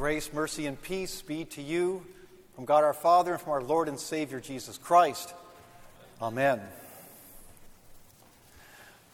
[0.00, 2.02] Grace, mercy, and peace be to you
[2.54, 5.34] from God our Father and from our Lord and Savior Jesus Christ.
[6.22, 6.58] Amen.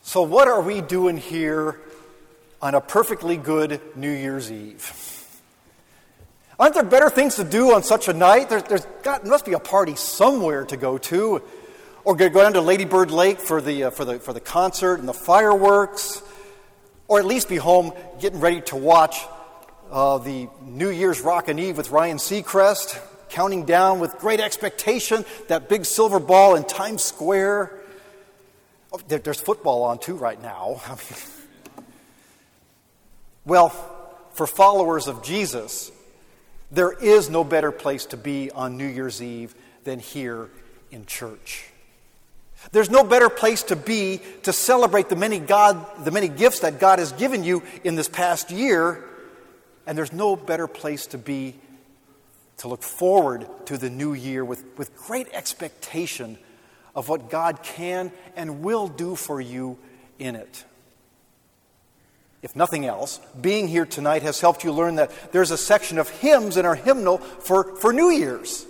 [0.03, 1.81] So, what are we doing here
[2.63, 5.41] on a perfectly good New Year's Eve?
[6.57, 8.49] Aren't there better things to do on such a night?
[8.49, 11.43] There, has got, must be a party somewhere to go to.
[12.05, 15.01] Or go down to Lady Bird Lake for the, uh, for, the, for the concert
[15.01, 16.23] and the fireworks.
[17.09, 19.17] Or at least be home getting ready to watch
[19.91, 25.69] uh, the New Year's Rockin' Eve with Ryan Seacrest, counting down with great expectation that
[25.69, 27.73] big silver ball in Times Square.
[28.93, 30.81] Oh, there, there's football on too right now.
[33.45, 33.71] well,
[34.33, 35.91] for followers of Jesus,
[36.71, 40.51] there is no better place to be on New Year's Eve than here
[40.91, 41.71] in church.
[42.73, 46.81] There's no better place to be to celebrate the many, God, the many gifts that
[46.81, 49.05] God has given you in this past year
[49.87, 51.55] and there's no better place to be
[52.59, 56.39] to look forward to the new year with, with great expectation
[56.95, 59.79] of what God can and will do for you
[60.19, 60.65] in it.
[62.43, 66.09] If nothing else, being here tonight has helped you learn that there's a section of
[66.09, 68.65] hymns in our hymnal for, for New Year's.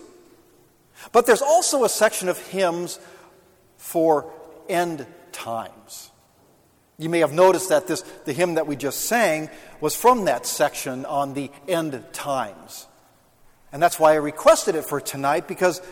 [1.12, 2.98] But there's also a section of hymns
[3.77, 4.33] for
[4.69, 6.11] end times.
[6.98, 10.47] You may have noticed that this, the hymn that we just sang was from that
[10.47, 12.86] section on the end times.
[13.72, 15.83] And that's why I requested it for tonight, because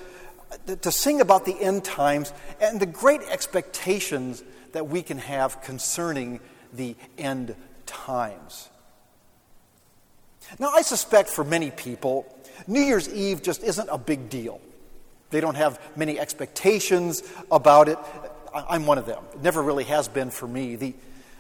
[0.51, 5.61] uh, to sing about the end times and the great expectations that we can have
[5.61, 6.41] concerning
[6.73, 8.71] the end times.
[10.59, 12.27] Now, I suspect for many people,
[12.67, 14.61] New Year's Eve just isn't a big deal.
[15.31, 17.99] They don't have many expectations about it.
[18.55, 19.23] I'm one of them.
[19.35, 20.77] It never really has been for me.
[20.77, 20.95] The,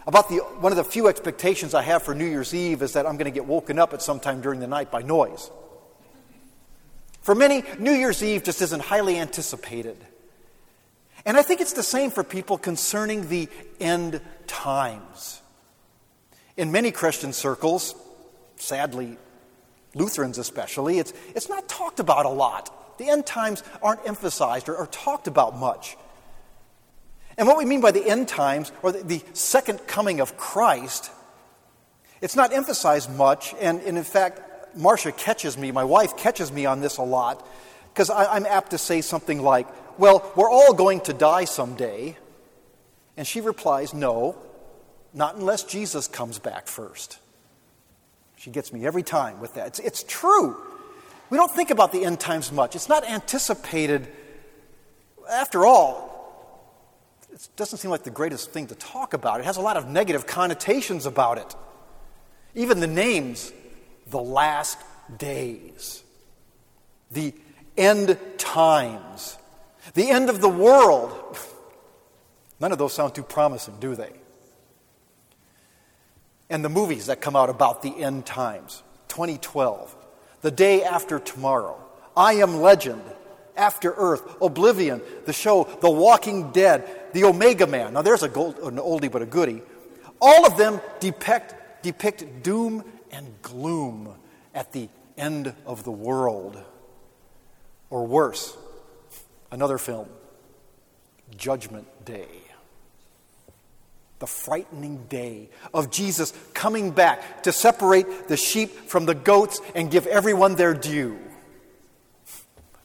[0.07, 3.07] about the, one of the few expectations I have for New Year's Eve is that
[3.07, 5.51] I'm going to get woken up at some time during the night by noise.
[7.23, 9.97] For many, New Year's Eve just isn't highly anticipated.
[11.25, 13.49] And I think it's the same for people concerning the
[13.81, 15.41] end times.
[16.57, 17.95] In many Christian circles,
[18.57, 19.17] sadly,
[19.95, 22.99] Lutherans especially, it's, it's not talked about a lot.
[22.99, 25.97] The end times aren't emphasized or, or talked about much.
[27.37, 31.11] And what we mean by the end times, or the, second coming of Christ,
[32.21, 33.55] it's not emphasized much.
[33.61, 37.47] And, and in fact, Marcia catches me, my wife catches me on this a lot,
[37.93, 39.67] because I'm apt to say something like,
[39.99, 42.17] Well, we're all going to die someday.
[43.17, 44.37] And she replies, No,
[45.13, 47.19] not unless Jesus comes back first.
[48.37, 49.69] She gets me every time with that.
[49.69, 50.57] It's, it's true.
[51.31, 54.07] We don't think about the end times much, it's not anticipated.
[55.31, 56.14] After all,
[57.35, 59.41] it doesn't seem like the greatest thing to talk about.
[59.41, 61.55] It has a lot of negative connotations about it.
[62.55, 63.53] Even the names,
[64.07, 64.79] the last
[65.19, 66.05] days,
[67.11, 67.35] the
[67.77, 69.37] end times,
[69.95, 71.13] the end of the world.
[72.61, 74.13] None of those sound too promising, do they?
[76.49, 79.97] And the movies that come out about the end times 2012,
[80.43, 81.83] The Day After Tomorrow,
[82.17, 83.03] I Am Legend,
[83.57, 87.95] After Earth, Oblivion, the show The Walking Dead, the Omega Man.
[87.95, 89.63] Now, there's gold, an oldie but a goodie.
[90.21, 94.15] All of them depict, depict doom and gloom
[94.55, 96.61] at the end of the world.
[97.91, 98.57] Or worse,
[99.53, 100.09] another film,
[101.37, 102.27] Judgment Day.
[104.19, 109.91] The frightening day of Jesus coming back to separate the sheep from the goats and
[109.91, 111.19] give everyone their due.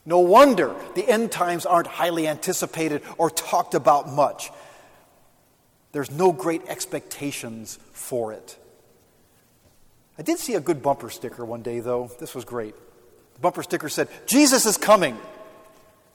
[0.09, 4.50] No wonder the end times aren't highly anticipated or talked about much.
[5.92, 8.58] There's no great expectations for it.
[10.18, 12.09] I did see a good bumper sticker one day, though.
[12.20, 12.74] This was great.
[13.36, 15.16] The bumper sticker said, Jesus is coming.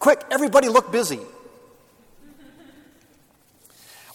[0.00, 1.20] Quick, everybody look busy.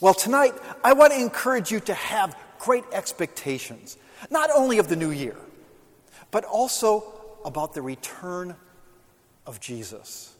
[0.01, 3.97] Well, tonight, I want to encourage you to have great expectations,
[4.29, 5.37] not only of the new year,
[6.31, 7.05] but also
[7.45, 8.57] about the return
[9.49, 10.31] of Jesus.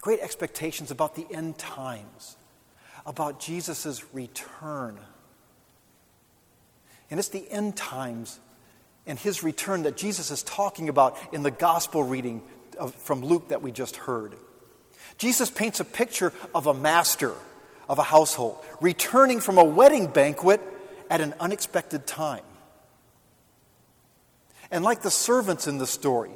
[0.00, 2.36] Great expectations about the end times,
[3.06, 4.98] about Jesus' return.
[7.08, 8.40] And it's the end times
[9.06, 12.42] and his return that Jesus is talking about in the gospel reading
[12.80, 14.34] of, from Luke that we just heard.
[15.16, 17.32] Jesus paints a picture of a master
[17.88, 20.60] of a household returning from a wedding banquet
[21.08, 22.42] at an unexpected time.
[24.72, 26.32] And like the servants in the story,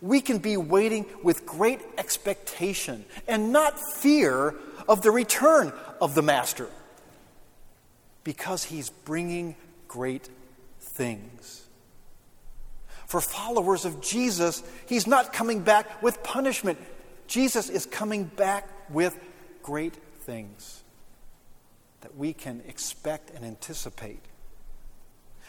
[0.00, 4.54] we can be waiting with great expectation and not fear
[4.88, 6.68] of the return of the Master
[8.22, 9.54] because he's bringing
[9.88, 10.28] great
[10.80, 11.64] things.
[13.06, 16.78] For followers of Jesus, He's not coming back with punishment.
[17.26, 19.18] Jesus is coming back with
[19.62, 20.82] great things
[22.00, 24.20] that we can expect and anticipate.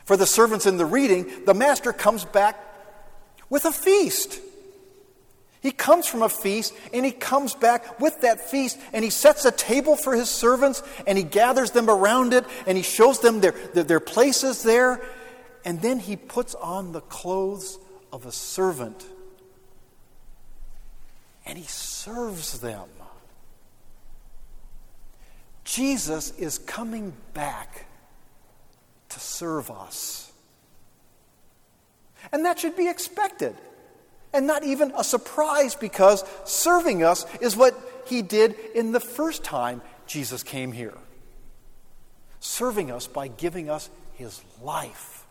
[0.05, 2.59] For the servants in the reading, the master comes back
[3.49, 4.39] with a feast.
[5.61, 9.45] He comes from a feast and he comes back with that feast and he sets
[9.45, 13.41] a table for his servants and he gathers them around it and he shows them
[13.41, 15.01] their, their, their places there.
[15.63, 17.79] And then he puts on the clothes
[18.13, 19.05] of a servant
[21.45, 22.87] and he serves them.
[25.63, 27.87] Jesus is coming back
[29.09, 30.31] to serve us.
[32.31, 33.55] And that should be expected
[34.35, 37.73] and not even a surprise because serving us is what
[38.05, 40.93] he did in the first time Jesus came here.
[42.41, 45.25] Serving us by giving us his life,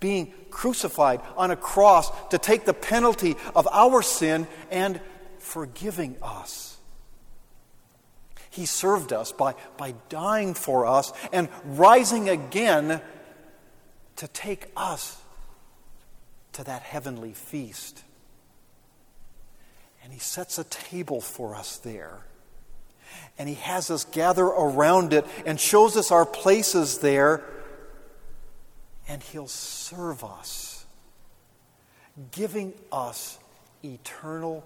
[0.00, 5.00] being crucified on a cross to take the penalty of our sin and
[5.38, 6.76] forgiving us.
[8.50, 13.00] He served us by, by dying for us and rising again
[14.16, 15.20] to take us
[16.56, 18.02] to that heavenly feast.
[20.02, 22.20] And He sets a table for us there.
[23.38, 27.44] And He has us gather around it and shows us our places there.
[29.06, 30.86] And He'll serve us,
[32.32, 33.38] giving us
[33.84, 34.64] eternal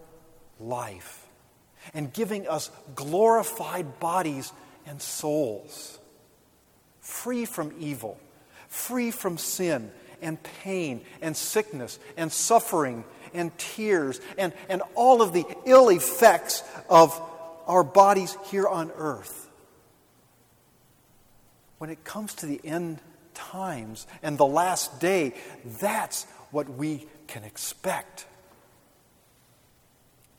[0.61, 1.27] life
[1.93, 4.53] and giving us glorified bodies
[4.87, 5.99] and souls,
[7.01, 8.17] free from evil,
[8.69, 9.91] free from sin
[10.23, 16.63] and pain and sickness and suffering and tears and, and all of the ill effects
[16.89, 17.21] of
[17.67, 19.49] our bodies here on earth.
[21.79, 22.99] When it comes to the end
[23.35, 25.35] times and the last day,
[25.81, 28.27] that's what we can expect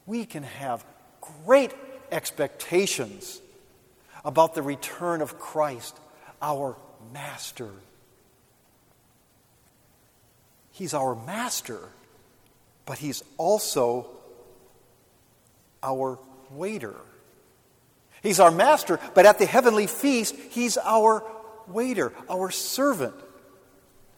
[0.06, 0.84] we can have
[1.46, 1.74] great
[2.12, 3.42] expectations
[4.26, 5.98] about the return of Christ,
[6.42, 6.76] our
[7.14, 7.70] Master.
[10.72, 11.80] He's our Master,
[12.86, 14.08] but He's also
[15.84, 16.18] our
[16.52, 16.96] waiter.
[18.24, 21.24] He's our Master, but at the heavenly feast, He's our
[21.68, 23.16] waiter, our servant.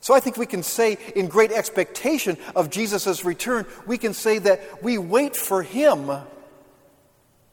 [0.03, 4.37] So I think we can say, in great expectation of Jesus' return, we can say
[4.39, 6.11] that we wait for him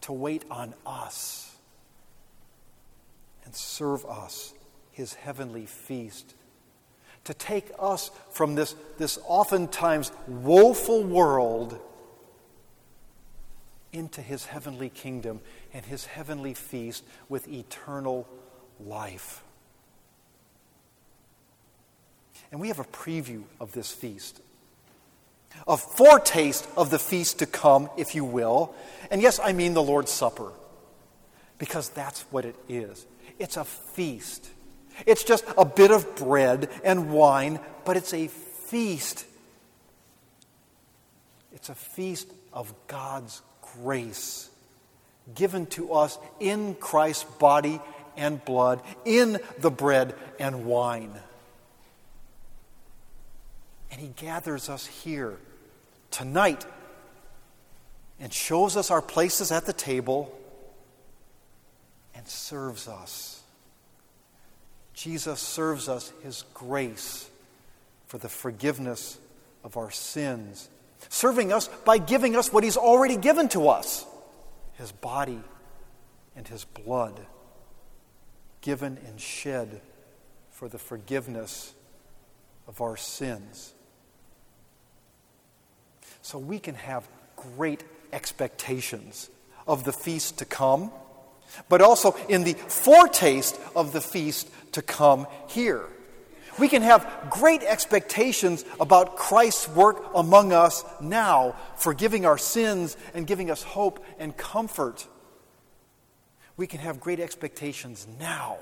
[0.01, 1.55] to wait on us
[3.45, 4.53] and serve us
[4.91, 6.35] his heavenly feast.
[7.25, 11.79] To take us from this, this oftentimes woeful world
[13.93, 15.41] into his heavenly kingdom
[15.73, 18.27] and his heavenly feast with eternal
[18.79, 19.43] life.
[22.51, 24.41] And we have a preview of this feast,
[25.67, 28.73] a foretaste of the feast to come, if you will.
[29.09, 30.51] And yes, I mean the Lord's Supper,
[31.59, 33.05] because that's what it is.
[33.39, 34.49] It's a feast.
[35.05, 39.25] It's just a bit of bread and wine, but it's a feast.
[41.53, 43.41] It's a feast of God's
[43.75, 44.49] grace
[45.35, 47.79] given to us in Christ's body
[48.17, 51.13] and blood, in the bread and wine.
[53.91, 55.37] And He gathers us here
[56.09, 56.65] tonight
[58.19, 60.37] and shows us our places at the table
[62.15, 63.40] and serves us.
[65.01, 67.27] Jesus serves us His grace
[68.05, 69.17] for the forgiveness
[69.63, 70.69] of our sins,
[71.09, 74.05] serving us by giving us what He's already given to us
[74.73, 75.41] His body
[76.35, 77.19] and His blood,
[78.61, 79.81] given and shed
[80.51, 81.73] for the forgiveness
[82.67, 83.73] of our sins.
[86.21, 89.31] So we can have great expectations
[89.67, 90.91] of the feast to come,
[91.69, 95.85] but also in the foretaste of the feast to come here.
[96.59, 103.25] We can have great expectations about Christ's work among us now, forgiving our sins and
[103.25, 105.07] giving us hope and comfort.
[106.57, 108.57] We can have great expectations now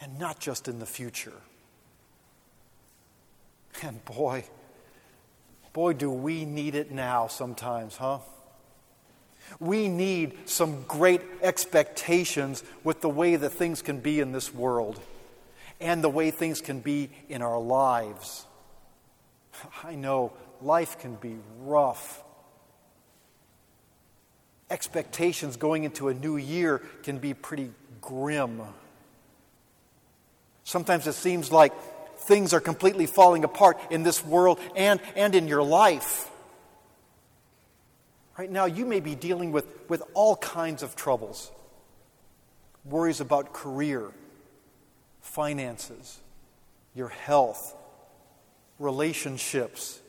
[0.00, 1.32] and not just in the future.
[3.82, 4.44] And boy,
[5.74, 8.20] Boy, do we need it now sometimes, huh?
[9.60, 15.00] We need some great expectations with the way that things can be in this world
[15.80, 18.46] and the way things can be in our lives.
[19.82, 22.22] I know life can be rough.
[24.70, 27.70] Expectations going into a new year can be pretty
[28.00, 28.62] grim.
[30.64, 31.72] Sometimes it seems like
[32.16, 36.30] things are completely falling apart in this world and, and in your life.
[38.36, 41.50] Right now, you may be dealing with, with all kinds of troubles
[42.84, 44.10] worries about career,
[45.20, 46.20] finances,
[46.94, 47.74] your health,
[48.78, 50.00] relationships,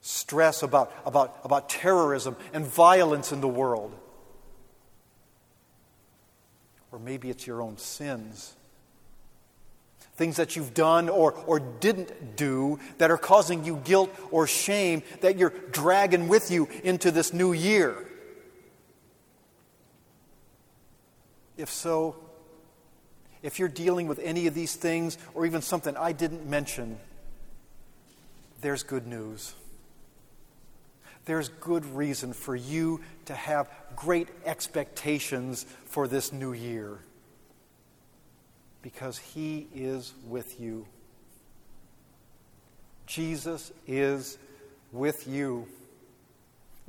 [0.00, 3.94] stress about, about, about terrorism and violence in the world.
[6.90, 8.54] Or maybe it's your own sins.
[10.18, 15.04] Things that you've done or, or didn't do that are causing you guilt or shame
[15.20, 18.04] that you're dragging with you into this new year.
[21.56, 22.16] If so,
[23.44, 26.98] if you're dealing with any of these things or even something I didn't mention,
[28.60, 29.54] there's good news.
[31.26, 36.98] There's good reason for you to have great expectations for this new year
[38.82, 40.86] because He is with you.
[43.06, 44.38] Jesus is
[44.92, 45.66] with you,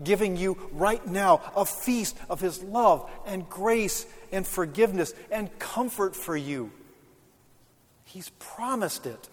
[0.03, 6.15] giving you right now a feast of His love and grace and forgiveness and comfort
[6.15, 6.71] for you.
[8.05, 9.29] He's promised it.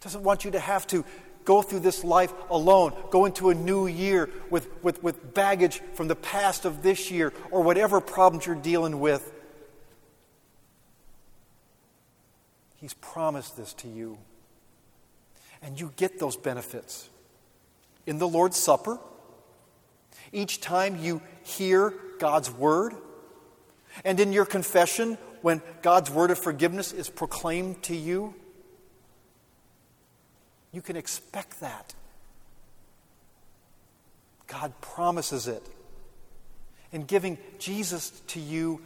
[0.00, 1.04] Doesn't want you to have to
[1.44, 6.06] go through this life alone, go into a new year with, with, with baggage from
[6.06, 9.32] the past of this year or whatever problems you're dealing with.
[12.80, 14.18] He's promised this to you.
[15.62, 17.08] And you get those benefits
[18.06, 18.98] in the Lord's Supper.
[20.32, 22.94] Each time you hear God's word,
[24.04, 28.34] and in your confession, when God's word of forgiveness is proclaimed to you,
[30.72, 31.94] you can expect that.
[34.46, 35.62] God promises it.
[36.92, 38.80] In giving Jesus to you,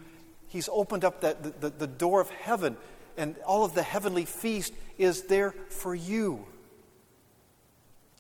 [0.49, 2.77] He's opened up that, the, the door of heaven,
[3.17, 6.45] and all of the heavenly feast is there for you.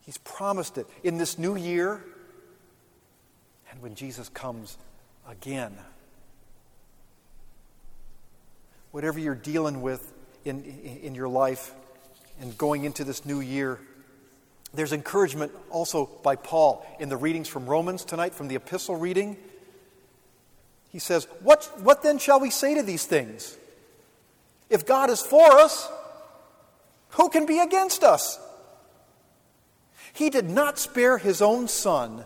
[0.04, 2.04] He's promised it in this new year
[3.70, 4.76] and when Jesus comes
[5.28, 5.76] again.
[8.90, 10.12] Whatever you're dealing with
[10.44, 11.72] in, in, in your life,
[12.40, 13.78] and going into this new year.
[14.74, 19.36] There's encouragement also by Paul in the readings from Romans tonight, from the epistle reading.
[20.90, 23.56] He says, What, what then shall we say to these things?
[24.72, 25.86] If God is for us,
[27.10, 28.40] who can be against us?
[30.14, 32.24] He did not spare his own son,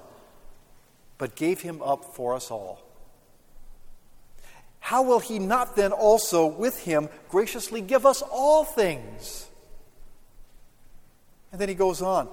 [1.19, 2.81] but gave him up for us all.
[4.79, 9.49] How will he not then also with him graciously give us all things?
[11.51, 12.29] And then he goes on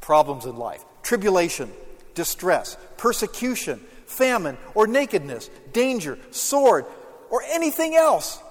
[0.00, 1.70] problems in life, tribulation,
[2.16, 6.84] distress, persecution, famine, or nakedness, danger, sword,
[7.30, 8.42] or anything else.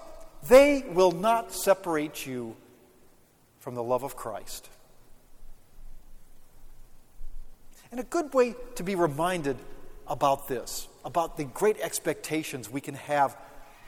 [0.48, 2.56] They will not separate you
[3.60, 4.70] from the love of Christ.
[7.92, 9.58] And a good way to be reminded
[10.08, 13.36] about this, about the great expectations we can have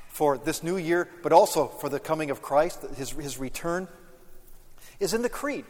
[0.10, 3.88] for this new year, but also for the coming of Christ, his, his return,
[5.00, 5.66] is in the Creed.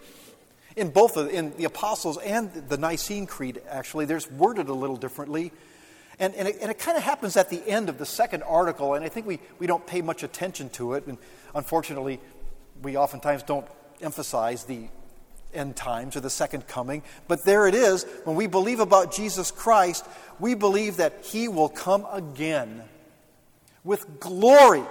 [0.76, 4.96] In both the, in the Apostles and the Nicene Creed, actually, there's worded a little
[4.96, 5.52] differently.
[6.20, 9.04] And, and it, it kind of happens at the end of the second article, and
[9.04, 11.08] I think we, we don't pay much attention to it.
[11.08, 11.18] And
[11.56, 12.20] unfortunately,
[12.82, 13.66] we oftentimes don't
[14.02, 14.88] emphasize the
[15.54, 17.04] end times or the second coming.
[17.28, 18.06] But there it is.
[18.24, 20.06] When we believe about Jesus Christ,
[20.40, 22.84] we believe that he will come again
[23.84, 24.84] with glory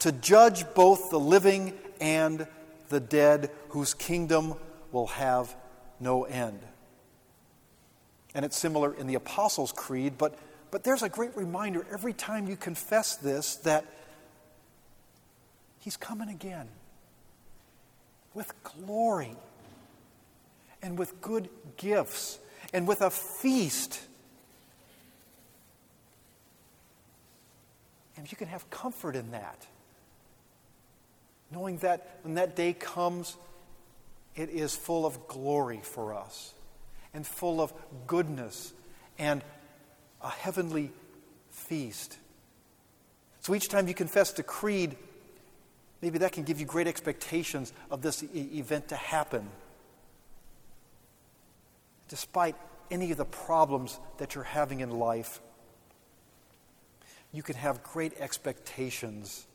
[0.00, 2.46] to judge both the living and
[2.88, 4.54] the dead, whose kingdom
[4.92, 5.54] will have
[6.00, 6.60] no end.
[8.34, 10.38] And it's similar in the Apostles' Creed, but,
[10.70, 13.84] but there's a great reminder every time you confess this that
[15.80, 16.68] He's coming again
[18.34, 19.36] with glory
[20.82, 22.38] and with good gifts
[22.72, 24.00] and with a feast.
[28.16, 29.66] And you can have comfort in that,
[31.50, 33.36] knowing that when that day comes,
[34.34, 36.52] it is full of glory for us
[37.14, 37.72] and full of
[38.06, 38.72] goodness
[39.18, 39.42] and
[40.22, 40.90] a heavenly
[41.50, 42.18] feast.
[43.40, 44.96] So each time you confess the creed,
[46.02, 49.48] maybe that can give you great expectations of this e- event to happen.
[52.08, 52.56] Despite
[52.90, 55.40] any of the problems that you're having in life,
[57.32, 59.46] you can have great expectations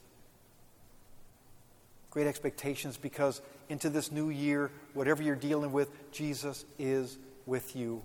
[2.14, 7.18] great expectations because into this new year, whatever you're dealing with, Jesus is
[7.48, 8.04] with you.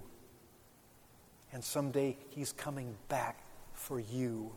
[1.53, 3.39] And someday he's coming back
[3.73, 4.53] for you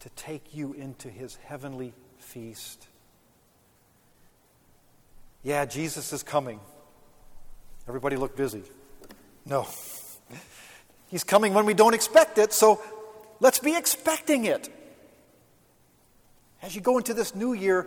[0.00, 2.86] to take you into his heavenly feast.
[5.42, 6.60] Yeah, Jesus is coming.
[7.86, 8.62] Everybody look busy.
[9.46, 9.66] No.
[11.08, 12.82] He's coming when we don't expect it, so
[13.40, 14.68] let's be expecting it.
[16.60, 17.86] As you go into this new year,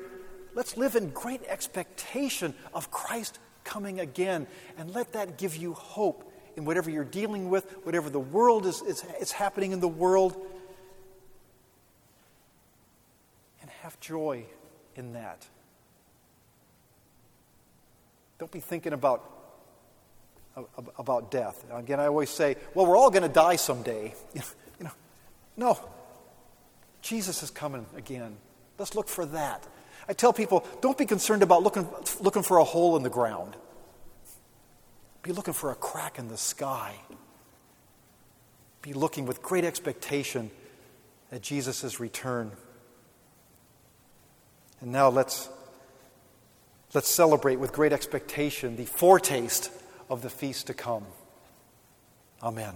[0.55, 4.47] let's live in great expectation of Christ coming again,
[4.77, 8.81] and let that give you hope in whatever you're dealing with, whatever the world is,
[8.81, 10.35] is, is happening in the world.
[13.61, 14.45] And have joy
[14.95, 15.47] in that.
[18.39, 19.23] Don't be thinking about,
[20.97, 21.63] about death.
[21.71, 24.15] Again, I always say, well, we're all going to die someday.
[24.33, 24.41] you
[24.81, 24.91] know,
[25.55, 25.79] no.
[27.01, 28.35] Jesus is coming again.
[28.77, 29.65] Let's look for that.
[30.07, 31.87] I tell people, don't be concerned about looking,
[32.19, 33.55] looking for a hole in the ground.
[35.23, 36.95] Be looking for a crack in the sky.
[38.81, 40.49] Be looking with great expectation
[41.31, 42.51] at Jesus' return.
[44.81, 45.49] And now let's,
[46.93, 49.71] let's celebrate with great expectation the foretaste
[50.09, 51.05] of the feast to come.
[52.41, 52.73] Amen.